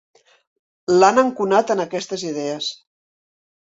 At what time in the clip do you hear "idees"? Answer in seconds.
2.31-2.71